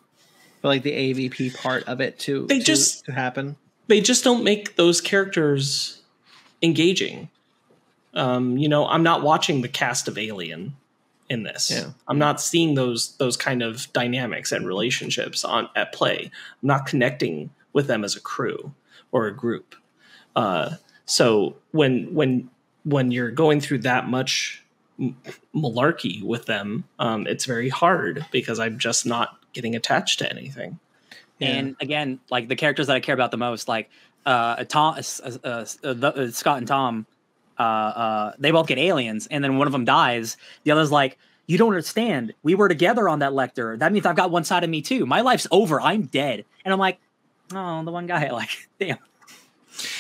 for 0.61 0.69
like 0.69 0.83
the 0.83 0.91
AVP 0.93 1.57
part 1.57 1.85
of 1.85 2.01
it 2.01 2.19
to 2.21 2.47
They 2.49 2.59
to, 2.59 2.65
just- 2.65 3.05
to 3.07 3.13
happen. 3.13 3.57
They 3.87 4.01
just 4.01 4.25
don't 4.25 4.43
make 4.43 4.77
those 4.77 5.01
characters 5.01 6.03
engaging. 6.63 7.29
Um, 8.15 8.57
you 8.57 8.69
know, 8.69 8.87
I'm 8.87 9.03
not 9.03 9.23
watching 9.23 9.61
the 9.63 9.69
cast 9.69 10.09
of 10.09 10.17
Alien 10.19 10.75
in 11.29 11.43
this. 11.43 11.71
Yeah. 11.71 11.91
I'm 12.09 12.19
not 12.19 12.41
seeing 12.41 12.75
those 12.75 13.17
those 13.19 13.37
kind 13.37 13.63
of 13.63 13.93
dynamics 13.93 14.51
and 14.53 14.67
relationships 14.67 15.45
on 15.45 15.69
at 15.77 15.93
play. 15.93 16.31
I'm 16.63 16.67
not 16.67 16.87
connecting 16.87 17.51
with 17.73 17.87
them 17.87 18.03
as 18.05 18.17
a 18.17 18.21
crew 18.21 18.75
or 19.13 19.27
a 19.27 19.37
group. 19.37 19.77
Uh, 20.35 20.77
so 21.05 21.57
when 21.73 22.13
when 22.15 22.51
when 22.85 23.11
you're 23.11 23.31
going 23.31 23.61
through 23.61 23.79
that 23.79 24.09
much 24.09 24.63
malarkey 25.55 26.23
with 26.23 26.47
them, 26.47 26.85
um, 26.99 27.27
it's 27.27 27.45
very 27.45 27.69
hard 27.69 28.25
because 28.31 28.59
I'm 28.59 28.79
just 28.79 29.07
not 29.07 29.39
getting 29.53 29.75
attached 29.75 30.19
to 30.21 30.31
anything. 30.31 30.79
Yeah. 31.39 31.49
And 31.49 31.77
again, 31.81 32.21
like 32.31 32.49
the 32.49 32.57
characters 32.57 32.87
that 32.87 32.97
I 32.97 33.01
care 33.01 33.15
about 33.15 33.31
the 33.31 33.37
most, 33.37 33.67
like 33.67 33.91
uh, 34.25 34.65
Tom, 34.65 34.97
uh, 35.25 35.31
uh, 35.45 35.67
uh, 35.85 36.31
Scott 36.31 36.59
and 36.59 36.69
Tom, 36.69 37.07
uh, 37.59 37.63
uh, 37.63 38.33
they 38.39 38.51
both 38.51 38.67
get 38.67 38.79
aliens, 38.79 39.27
and 39.31 39.43
then 39.43 39.59
one 39.59 39.67
of 39.67 39.73
them 39.73 39.85
dies. 39.85 40.37
The 40.65 40.71
other's 40.71 40.91
like, 40.91 41.19
"You 41.47 41.59
don't 41.59 41.69
understand. 41.69 42.35
We 42.43 42.55
were 42.55 42.69
together 42.69 43.09
on 43.09 43.21
that 43.21 43.33
lector. 43.33 43.77
That 43.77 43.93
means 43.93 44.07
I've 44.07 44.17
got 44.17 44.31
one 44.31 44.45
side 44.45 44.65
of 44.65 44.71
me 44.71 44.83
too. 44.83 45.07
My 45.07 45.21
life's 45.21 45.47
over. 45.51 45.81
I'm 45.81 46.03
dead." 46.07 46.45
And 46.65 46.73
I'm 46.73 46.81
like, 46.81 46.99
"Oh, 47.53 47.85
the 47.85 47.93
one 47.93 48.07
guy. 48.07 48.29
Like, 48.33 48.51
damn." 48.79 48.99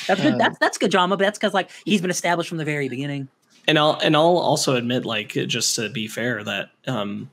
That's 0.06 0.20
good. 0.20 0.32
Um, 0.32 0.38
that's 0.38 0.58
that's 0.58 0.78
good 0.78 0.90
drama, 0.90 1.16
but 1.16 1.24
that's 1.24 1.38
because 1.38 1.54
like 1.54 1.70
he's 1.84 2.00
been 2.00 2.10
established 2.10 2.48
from 2.48 2.58
the 2.58 2.64
very 2.64 2.88
beginning. 2.88 3.28
and 3.66 3.78
I'll 3.78 3.98
and 4.02 4.16
I'll 4.16 4.38
also 4.38 4.76
admit, 4.76 5.04
like, 5.04 5.28
just 5.28 5.76
to 5.76 5.88
be 5.88 6.08
fair, 6.08 6.44
that 6.44 6.70
um, 6.86 7.30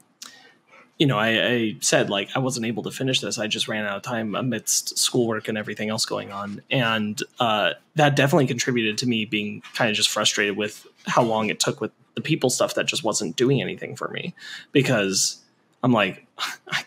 you 1.02 1.08
know, 1.08 1.18
I, 1.18 1.48
I, 1.48 1.76
said 1.80 2.12
like 2.12 2.30
I 2.36 2.40
wasn't 2.40 2.68
able 2.68 2.84
to 2.84 2.92
finish 2.92 3.22
this. 3.22 3.40
I 3.40 3.48
just 3.48 3.68
ran 3.68 3.86
out 3.86 3.98
of 3.98 4.04
time 4.04 4.36
amidst 4.36 5.00
schoolwork 5.00 5.48
and 5.48 5.58
everything 5.58 5.90
else 5.90 6.06
going 6.06 6.32
on, 6.32 6.62
and 6.70 7.20
uh, 7.40 7.72
that 7.96 8.16
definitely 8.16 8.48
contributed 8.48 9.00
to 9.00 9.08
me 9.08 9.26
being 9.26 9.64
kind 9.74 9.90
of 9.90 9.96
just 9.96 10.10
frustrated 10.10 10.56
with 10.56 10.86
how 11.08 11.24
long 11.24 11.50
it 11.50 11.60
took 11.60 11.82
with 11.82 11.92
the 12.14 12.22
people 12.22 12.50
stuff 12.50 12.76
that 12.76 12.86
just 12.86 13.04
wasn't 13.04 13.36
doing 13.36 13.62
anything 13.62 13.96
for 13.96 14.10
me. 14.10 14.36
Because 14.72 15.42
I'm 15.82 15.92
like, 15.92 16.26
I'd 16.68 16.86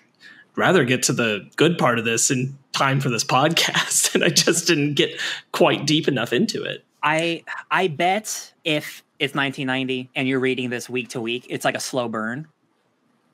rather 0.57 0.85
get 0.85 1.03
to 1.05 1.13
the 1.13 1.49
good 1.57 1.79
part 1.79 1.99
of 1.99 2.05
this 2.05 2.31
in 2.31 2.57
time 2.73 3.01
for 3.01 3.09
this 3.11 3.25
podcast, 3.37 4.15
and 4.15 4.25
I 4.25 4.29
just 4.29 4.67
didn't 4.67 4.95
get 4.95 5.19
quite 5.53 5.87
deep 5.87 6.09
enough 6.09 6.33
into 6.33 6.63
it. 6.63 6.85
I 7.03 7.45
I 7.71 7.89
bet 7.89 8.53
if 8.65 9.03
it's 9.19 9.35
1990 9.35 10.11
and 10.17 10.27
you're 10.27 10.41
reading 10.41 10.71
this 10.71 10.89
week 10.89 11.11
to 11.11 11.21
week, 11.21 11.47
it's 11.49 11.65
like 11.65 11.77
a 11.77 11.81
slow 11.81 12.09
burn 12.09 12.49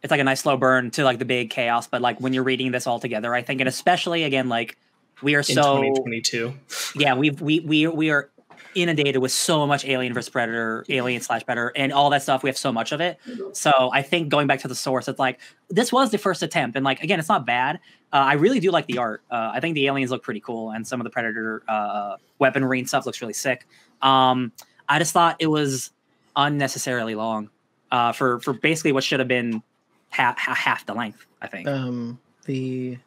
it's 0.03 0.11
like 0.11 0.21
a 0.21 0.25
nice 0.25 0.41
slow 0.41 0.57
burn 0.57 0.91
to 0.93 1.05
like 1.05 1.19
the 1.19 1.25
big 1.25 1.51
chaos. 1.51 1.87
But 1.87 2.01
like 2.01 2.21
when 2.21 2.33
you're 2.33 2.45
reading 2.45 2.73
this 2.73 2.87
all 2.87 3.01
together, 3.01 3.35
I 3.35 3.43
think, 3.43 3.61
and 3.61 3.69
especially 3.69 4.25
again, 4.25 4.49
like 4.49 4.77
we 5.23 5.35
are 5.35 5.41
In 5.41 5.45
so 5.45 5.83
2022. 5.83 6.55
yeah, 6.97 7.15
we've 7.15 7.41
we 7.41 7.61
we 7.61 7.87
we 7.87 8.11
are 8.11 8.31
inundated 8.75 9.21
with 9.21 9.33
so 9.33 9.67
much 9.67 9.85
Alien 9.85 10.15
versus 10.15 10.29
Predator, 10.29 10.85
Alien 10.89 11.21
slash 11.21 11.45
Predator, 11.45 11.73
and 11.77 11.93
all 11.93 12.11
that 12.11 12.23
stuff. 12.23 12.43
We 12.43 12.49
have 12.49 12.59
so 12.59 12.73
much 12.73 12.93
of 12.93 13.01
it. 13.01 13.19
So 13.53 13.91
I 13.93 14.03
think 14.03 14.29
going 14.29 14.47
back 14.47 14.61
to 14.61 14.69
the 14.69 14.75
source, 14.75 15.09
it's 15.09 15.19
like 15.19 15.41
this 15.69 15.93
was 15.93 16.11
the 16.11 16.19
first 16.19 16.43
attempt, 16.43 16.77
and 16.77 16.85
like 16.85 17.03
again, 17.03 17.19
it's 17.19 17.29
not 17.29 17.47
bad. 17.47 17.77
Uh, 18.13 18.17
I 18.17 18.33
really 18.35 18.61
do 18.61 18.71
like 18.71 18.87
the 18.87 18.99
art. 18.99 19.23
Uh, 19.31 19.51
I 19.55 19.61
think 19.61 19.75
the 19.75 19.87
aliens 19.87 20.11
look 20.11 20.23
pretty 20.23 20.41
cool, 20.41 20.71
and 20.71 20.87
some 20.87 21.01
of 21.01 21.05
the 21.05 21.11
Predator 21.11 21.63
uh, 21.69 22.17
weaponry 22.39 22.79
and 22.79 22.89
stuff 22.89 23.07
looks 23.07 23.21
really 23.21 23.33
sick. 23.33 23.67
Um, 24.03 24.53
I 24.89 24.99
just 24.99 25.13
thought 25.13 25.37
it 25.39 25.47
was 25.47 25.91
unnecessarily 26.37 27.15
long 27.15 27.51
uh, 27.91 28.13
for 28.13 28.41
for 28.41 28.53
basically 28.53 28.93
what 28.93 29.05
should 29.05 29.21
have 29.21 29.29
been 29.29 29.63
half 30.11 30.39
half 30.39 30.87
the 30.87 30.95
length. 30.95 31.27
I 31.43 31.47
think. 31.47 31.69
Um, 31.69 32.19
the 32.47 32.99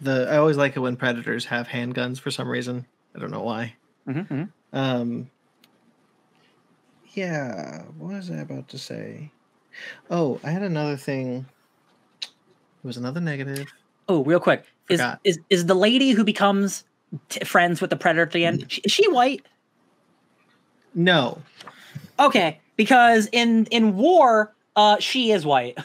the 0.00 0.28
I 0.30 0.36
always 0.36 0.56
like 0.56 0.76
it 0.76 0.80
when 0.80 0.96
predators 0.96 1.46
have 1.46 1.68
handguns 1.68 2.20
for 2.20 2.30
some 2.30 2.48
reason. 2.48 2.86
I 3.14 3.18
don't 3.18 3.30
know 3.30 3.42
why. 3.42 3.74
Mm-hmm. 4.08 4.44
Um, 4.72 5.30
yeah, 7.14 7.82
what 7.98 8.14
was 8.14 8.30
I 8.30 8.36
about 8.36 8.68
to 8.68 8.78
say? 8.78 9.30
Oh, 10.10 10.40
I 10.44 10.50
had 10.50 10.62
another 10.62 10.96
thing. 10.96 11.46
It 12.22 12.86
was 12.86 12.96
another 12.96 13.20
negative. 13.20 13.66
Oh, 14.08 14.24
real 14.24 14.40
quick, 14.40 14.64
is 14.88 15.00
Forgot. 15.00 15.20
is 15.24 15.38
is 15.50 15.66
the 15.66 15.74
lady 15.74 16.10
who 16.10 16.24
becomes 16.24 16.84
t- 17.28 17.44
friends 17.44 17.80
with 17.80 17.90
the 17.90 17.96
predator 17.96 18.22
at 18.22 18.32
the 18.32 18.44
end? 18.44 18.64
She, 18.68 18.80
is 18.82 18.92
she 18.92 19.08
white? 19.10 19.46
No, 20.94 21.40
Okay, 22.18 22.60
because 22.76 23.28
in 23.32 23.66
in 23.66 23.96
war, 23.96 24.52
uh, 24.76 24.98
she 24.98 25.30
is 25.30 25.46
white. 25.46 25.78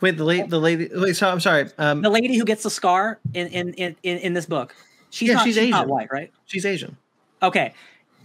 wait, 0.00 0.16
the 0.16 0.24
lady, 0.24 0.46
the 0.48 0.58
lady. 0.58 0.88
Wait, 0.92 1.14
so 1.16 1.28
I'm 1.28 1.40
sorry. 1.40 1.70
Um, 1.78 2.02
The 2.02 2.10
lady 2.10 2.36
who 2.36 2.44
gets 2.44 2.62
the 2.64 2.70
scar 2.70 3.18
in 3.34 3.46
in, 3.48 3.72
in, 3.74 3.96
in 4.02 4.34
this 4.34 4.46
book, 4.46 4.74
she's 5.10 5.28
Yeah, 5.28 5.34
not 5.34 5.44
she's 5.44 5.54
she's, 5.56 5.70
not 5.70 5.80
Asian. 5.84 5.88
white, 5.90 6.08
right? 6.12 6.32
she's 6.46 6.64
Asian. 6.64 6.96
Okay, 7.42 7.74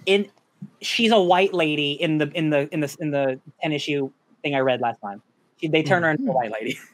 in 0.06 0.28
she's 0.82 1.12
a 1.12 1.20
white 1.22 1.54
lady 1.54 1.92
in 1.94 2.18
the 2.18 2.30
in 2.34 2.50
the 2.50 2.68
in 2.74 2.80
the 2.80 2.96
in 3.00 3.12
the 3.12 3.40
ten 3.62 3.72
issue 3.72 4.10
thing 4.42 4.56
I 4.56 4.60
read 4.60 4.82
last 4.82 5.00
time. 5.02 5.22
She, 5.60 5.68
they 5.68 5.84
turn 5.84 6.04
her 6.04 6.12
into 6.12 6.30
a 6.30 6.34
white 6.34 6.52
lady. 6.52 6.78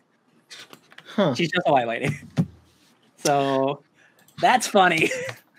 Huh. 1.15 1.36
She's 1.36 1.51
just 1.51 1.67
a 1.67 1.71
white 1.74 1.88
lady. 1.88 2.10
So 3.17 3.83
that's 4.39 4.65
funny. 4.65 5.10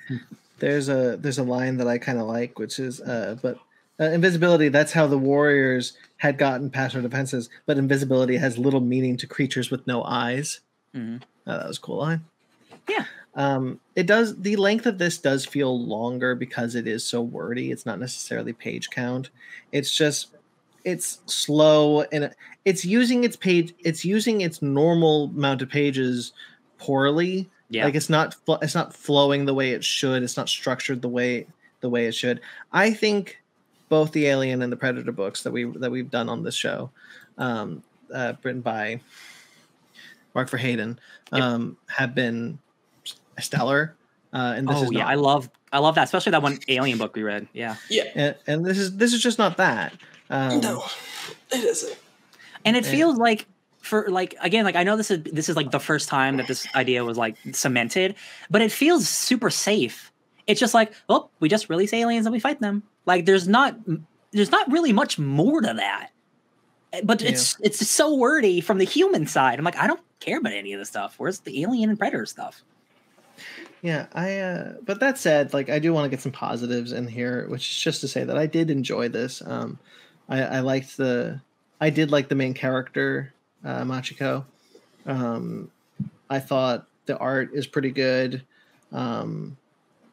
there's 0.59 0.89
a 0.89 1.17
there's 1.17 1.39
a 1.39 1.43
line 1.45 1.77
that 1.77 1.87
I 1.87 1.99
kind 1.99 2.19
of 2.19 2.27
like, 2.27 2.59
which 2.59 2.79
is 2.81 3.01
uh, 3.01 3.37
but 3.41 3.59
uh, 4.01 4.05
invisibility. 4.05 4.69
That's 4.69 4.93
how 4.93 5.07
the 5.07 5.19
warriors 5.19 5.93
had 6.17 6.39
gotten 6.39 6.71
past 6.71 6.97
our 6.97 7.03
defenses, 7.03 7.51
but 7.67 7.79
invisibility 7.79 8.37
has 8.39 8.59
little 8.59 8.81
meaning 8.81 9.17
to 9.19 9.27
creatures 9.29 9.71
with 9.71 9.87
no 9.87 10.03
eyes. 10.05 10.61
Mhm. 10.97 11.23
Uh, 11.47 11.59
that 11.59 11.69
was 11.69 11.79
a 11.79 11.81
cool 11.81 11.99
line. 11.99 12.25
Yeah. 12.89 13.05
Um, 13.35 13.81
it 13.97 14.07
does. 14.07 14.37
The 14.41 14.57
length 14.57 14.87
of 14.87 14.99
this 14.99 15.19
does 15.19 15.47
feel 15.47 15.79
longer 15.87 16.35
because 16.35 16.75
it 16.75 16.87
is 16.87 17.03
so 17.05 17.23
wordy. 17.23 17.71
It's 17.71 17.87
not 17.87 17.99
necessarily 17.99 18.53
page 18.53 18.91
count. 18.91 19.31
It's 19.73 19.97
just 19.97 20.29
it's 20.85 21.21
slow 21.27 22.03
and 22.13 22.25
it- 22.25 22.37
it's 22.65 22.85
using 22.85 23.25
its 23.25 23.37
page. 23.37 23.73
It's 23.81 24.05
using 24.05 24.41
its 24.43 24.61
normal 24.63 25.25
amount 25.27 25.63
of 25.63 25.69
pages 25.71 26.33
poorly 26.79 27.49
Yeah. 27.71 27.85
like 27.85 27.95
it's 27.95 28.11
not 28.11 28.35
it's 28.61 28.75
not 28.75 28.93
flowing 28.93 29.45
the 29.45 29.55
way 29.55 29.71
it 29.71 29.85
should 29.85 30.25
it's 30.25 30.37
not 30.37 30.49
structured 30.49 31.01
the 31.01 31.09
way 31.09 31.47
the 31.81 31.89
way 31.89 32.07
it 32.07 32.13
should 32.13 32.41
i 32.73 32.91
think 32.93 33.41
both 33.89 34.11
the 34.11 34.27
alien 34.27 34.63
and 34.63 34.73
the 34.73 34.77
predator 34.77 35.13
books 35.13 35.45
that 35.45 35.53
we 35.53 35.63
that 35.79 35.91
we've 35.93 36.11
done 36.11 36.29
on 36.29 36.43
this 36.43 36.57
show 36.57 36.91
um 37.39 37.81
uh, 38.13 38.33
written 38.43 38.61
by 38.63 39.01
Mark 40.35 40.51
Verheiden 40.51 40.99
Yep. 41.33 41.41
um 41.43 41.77
have 41.87 42.15
been 42.17 42.59
stellar 43.43 43.97
uh 44.33 44.55
and 44.57 44.67
this 44.69 44.77
oh 44.79 44.85
is 44.85 44.93
yeah, 44.93 45.01
not, 45.05 45.11
I 45.11 45.15
love 45.15 45.51
I 45.73 45.79
love 45.79 45.95
that, 45.95 46.05
especially 46.05 46.33
that 46.33 46.43
one 46.43 46.59
alien 46.69 46.99
book 46.99 47.15
we 47.17 47.23
read. 47.23 47.49
Yeah. 47.55 47.77
Yeah. 47.89 48.05
and, 48.15 48.35
and 48.47 48.65
this 48.67 48.79
is 48.79 48.97
this 48.97 49.13
is 49.15 49.23
just 49.23 49.39
not 49.39 49.57
that 49.59 49.93
um 50.31 50.61
no, 50.61 50.85
it 51.51 51.65
isn't. 51.65 51.97
and 52.65 52.77
it 52.77 52.85
Yeah. 52.85 52.91
feels 52.91 53.17
like 53.19 53.47
for 53.81 54.09
like 54.09 54.35
again 54.41 54.65
like 54.65 54.77
i 54.77 54.85
know 54.85 54.97
this 54.97 55.11
is 55.11 55.23
this 55.25 55.49
is 55.49 55.57
like 55.57 55.71
the 55.73 55.81
first 55.81 56.09
time 56.09 56.37
that 56.37 56.47
this 56.47 56.67
idea 56.77 57.05
was 57.05 57.19
like 57.19 57.37
cemented 57.53 58.15
but 58.49 58.63
it 58.63 58.71
feels 58.71 59.09
super 59.09 59.51
safe 59.51 60.13
it's 60.47 60.61
just 60.61 60.73
like 60.73 60.93
oh 61.09 61.29
we 61.41 61.49
just 61.49 61.69
release 61.69 61.93
aliens 61.93 62.25
and 62.25 62.33
we 62.33 62.39
fight 62.39 62.61
them 62.61 62.85
like 63.07 63.27
there's 63.27 63.49
not 63.49 63.77
there's 64.31 64.53
not 64.53 64.71
really 64.71 64.93
much 64.93 65.19
more 65.19 65.61
to 65.61 65.75
that 65.75 66.11
but 67.03 67.23
it's 67.23 67.57
it's 67.61 67.85
so 67.91 68.15
wordy 68.15 68.61
from 68.61 68.79
the 68.79 68.85
human 68.85 69.27
side 69.27 69.59
i'm 69.59 69.65
like 69.65 69.77
i 69.77 69.87
don't 69.89 70.01
care 70.21 70.39
about 70.39 70.53
any 70.53 70.73
of 70.73 70.79
this 70.79 70.89
stuff 70.89 71.15
where's 71.19 71.41
the 71.41 71.61
alien 71.63 71.91
and 71.91 71.99
predator 71.99 72.25
stuff 72.25 72.63
Yeah, 73.83 74.07
I. 74.15 74.39
Uh, 74.39 74.75
but 74.85 75.01
that 75.01 75.19
said, 75.19 75.53
like 75.53 75.69
I 75.69 75.81
do 75.81 75.93
want 75.93 76.05
to 76.05 76.09
get 76.09 76.23
some 76.23 76.33
positives 76.33 76.93
in 76.93 77.09
here, 77.09 77.47
which 77.49 77.69
is 77.69 77.77
just 77.77 78.01
to 78.03 78.09
say 78.09 78.23
that 78.23 78.39
I 78.39 78.47
did 78.47 78.71
enjoy 78.71 79.09
this. 79.09 79.43
Um, 79.45 79.79
I, 80.29 80.43
I 80.43 80.61
liked 80.61 80.97
the. 80.97 81.41
I 81.81 81.91
did 81.91 82.13
like 82.13 82.29
the 82.29 82.37
main 82.37 82.55
character, 82.55 83.35
uh, 83.65 83.83
Machiko. 83.83 84.45
Um, 85.05 85.69
I 86.31 86.39
thought 86.39 86.87
the 87.07 87.19
art 87.19 87.51
is 87.55 87.67
pretty 87.67 87.91
good, 87.91 88.45
um, 88.93 89.57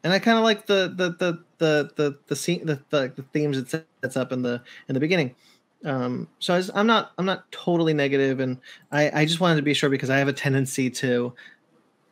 and 0.02 0.12
I 0.12 0.18
kind 0.18 0.36
of 0.36 0.42
like 0.42 0.66
the 0.66 0.92
the 0.94 1.10
the 1.10 1.44
the 1.58 1.90
the 1.94 2.18
the 2.26 2.36
scene 2.36 2.66
the, 2.66 2.80
the, 2.90 3.12
the 3.14 3.22
themes 3.32 3.56
it 3.56 3.70
sets 3.70 4.16
up 4.16 4.32
in 4.32 4.42
the 4.42 4.60
in 4.88 4.94
the 4.94 5.00
beginning. 5.00 5.36
Um, 5.84 6.26
so 6.40 6.54
I 6.56 6.62
I'm 6.74 6.88
not 6.88 7.12
I'm 7.18 7.24
not 7.24 7.50
totally 7.52 7.94
negative, 7.94 8.40
and 8.40 8.58
I 8.90 9.20
I 9.20 9.24
just 9.26 9.38
wanted 9.38 9.56
to 9.56 9.62
be 9.62 9.74
sure 9.74 9.90
because 9.90 10.10
I 10.10 10.18
have 10.18 10.28
a 10.28 10.32
tendency 10.32 10.90
to 10.90 11.32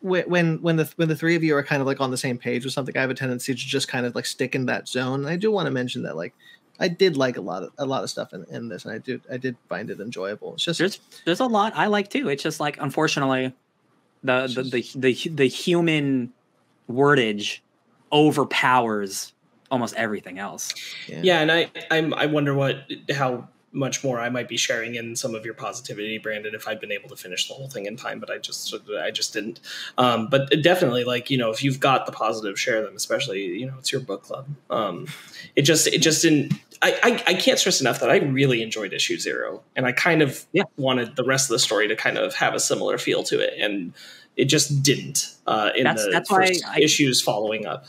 when 0.01 0.63
when 0.63 0.77
the 0.77 0.91
when 0.97 1.09
the 1.09 1.17
three 1.17 1.35
of 1.35 1.43
you 1.43 1.57
are 1.57 1.63
kind 1.63 1.81
of 1.81 1.87
like 1.87 2.01
on 2.01 2.11
the 2.11 2.17
same 2.17 2.39
page 2.39 2.65
with 2.65 2.73
something, 2.73 2.97
I 2.97 3.01
have 3.01 3.11
a 3.11 3.15
tendency 3.15 3.53
to 3.53 3.59
just 3.59 3.89
kind 3.89 4.07
of 4.07 4.15
like 4.15 4.27
stick 4.27 4.55
in 4.55 4.67
that 4.67 4.89
zone. 4.89 5.21
And 5.21 5.29
I 5.29 5.37
do 5.37 5.51
want 5.51 5.67
to 5.67 5.73
mention 5.73 6.03
that 6.03 6.17
like 6.17 6.35
I 6.81 6.89
did 6.89 7.17
like 7.17 7.37
a 7.37 7.41
lot 7.41 7.63
of 7.63 7.73
a 7.79 7.87
lot 7.87 8.05
of 8.05 8.11
stuff 8.11 8.33
in, 8.33 8.45
in 8.51 8.69
this, 8.69 8.85
and 8.85 8.95
I 8.95 8.99
did 8.99 9.23
I 9.31 9.37
did 9.37 9.57
find 9.69 9.91
it 9.91 10.01
enjoyable. 10.01 10.55
It's 10.55 10.65
just 10.65 10.79
there's 10.79 11.01
there's 11.25 11.41
a 11.41 11.47
lot 11.47 11.73
i 11.75 11.87
like 11.87 12.11
too 12.11 12.29
it's 12.29 12.43
just 12.43 12.61
like 12.61 12.77
unfortunately 12.81 13.53
the 14.23 14.47
the 14.47 14.63
the, 14.63 15.15
the, 15.15 15.29
the 15.35 15.47
human 15.49 16.33
wordage 16.91 17.61
overpowers 18.13 19.33
almost 19.71 19.95
everything 19.97 20.39
else 20.39 20.73
Yeah, 21.23 21.41
and 21.41 21.53
I 21.53 21.71
I'm 21.91 22.15
I 22.15 22.27
wonder 22.27 22.55
what 22.55 22.91
how 23.11 23.49
much 23.73 24.03
more 24.03 24.19
I 24.19 24.31
might 24.31 24.49
be 24.49 24.57
sharing 24.57 24.95
in 24.95 25.15
some 25.15 25.35
of 25.35 25.45
your 25.45 25.53
positivity, 25.55 26.17
Brandon, 26.19 26.55
if 26.55 26.67
I'd 26.67 26.81
been 26.81 26.91
able 26.93 27.09
to 27.11 27.17
finish 27.17 27.49
the 27.49 27.55
whole 27.55 27.69
thing 27.69 27.85
in 27.87 27.97
time, 27.97 28.19
but 28.19 28.31
I 28.31 28.39
just 28.39 28.75
I 28.99 29.11
just 29.11 29.33
didn't. 29.35 29.61
Um, 29.99 30.29
but 30.31 30.51
definitely, 30.63 31.05
like 31.05 31.29
you 31.31 31.37
know, 31.39 31.51
if 31.51 31.63
you've 31.63 31.79
got 31.81 32.07
the 32.07 32.13
positive, 32.13 32.59
share 32.59 32.83
them. 32.83 32.97
Especially 32.97 33.41
you 33.45 33.67
know, 33.67 33.75
it's 33.79 33.93
your 33.93 34.01
book 34.01 34.23
club. 34.23 34.47
Um, 34.71 35.07
it 35.55 35.63
just 35.63 35.87
it 35.87 35.99
just 36.01 36.23
didn't. 36.23 36.55
I, 36.81 36.99
I 37.03 37.33
I 37.33 37.35
can't 37.35 37.59
stress 37.59 37.81
enough 37.81 38.01
that 38.01 38.11
I 38.11 38.17
really 38.19 38.63
enjoyed 38.63 38.93
issue 38.93 39.19
zero, 39.19 39.63
and 39.77 39.85
I 39.85 39.93
kind 39.93 40.23
of 40.23 40.47
Yeah. 40.53 40.63
wanted 40.77 41.17
the 41.17 41.25
rest 41.25 41.51
of 41.51 41.55
the 41.55 41.59
story 41.59 41.89
to 41.89 41.97
kind 41.97 42.17
of 42.17 42.35
have 42.37 42.55
a 42.55 42.61
similar 42.61 42.97
feel 42.99 43.23
to 43.25 43.39
it, 43.41 43.55
and 43.59 43.93
it 44.37 44.45
just 44.47 44.83
didn't 44.83 45.35
uh, 45.47 45.71
in 45.77 45.85
That's- 45.85 46.05
the 46.07 46.11
that's 46.13 46.31
why 46.31 46.47
first 46.47 46.65
I- 46.67 46.79
issues 46.81 47.21
following 47.21 47.67
up. 47.67 47.85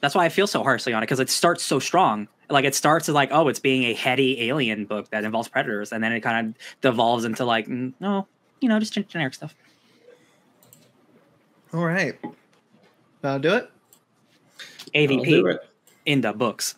that's 0.00 0.14
why 0.14 0.26
I 0.26 0.28
feel 0.28 0.46
so 0.46 0.62
harshly 0.62 0.92
on 0.92 1.02
it 1.02 1.06
because 1.06 1.18
it 1.20 1.30
starts 1.30 1.64
so 1.64 1.78
strong. 1.80 2.28
Like 2.50 2.64
it 2.64 2.74
starts 2.74 3.08
as 3.08 3.14
like, 3.14 3.30
oh, 3.32 3.48
it's 3.48 3.60
being 3.60 3.84
a 3.84 3.94
heady 3.94 4.48
alien 4.48 4.86
book 4.86 5.10
that 5.10 5.24
involves 5.24 5.48
predators, 5.48 5.92
and 5.92 6.02
then 6.02 6.12
it 6.12 6.20
kind 6.20 6.48
of 6.48 6.54
devolves 6.80 7.24
into 7.24 7.44
like, 7.44 7.66
mm, 7.66 7.92
no, 8.00 8.26
you 8.60 8.68
know, 8.68 8.78
just 8.78 8.94
generic 8.94 9.34
stuff. 9.34 9.54
all 11.72 11.84
right. 11.84 12.18
I'll 13.22 13.38
do 13.38 13.54
it. 13.54 13.70
I'll 14.94 15.06
do 15.06 15.18
AVP 15.18 15.54
it. 15.54 15.68
in 16.06 16.20
the 16.22 16.32
books. 16.32 16.76